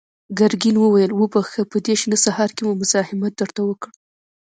ګرګين 0.39 0.75
وويل: 0.79 1.11
وبخښه، 1.15 1.63
په 1.71 1.77
دې 1.85 1.93
شنه 2.01 2.17
سهار 2.25 2.49
کې 2.55 2.61
مو 2.65 2.73
مزاحمت 2.81 3.31
درته 3.41 3.61
وکړ. 3.69 3.89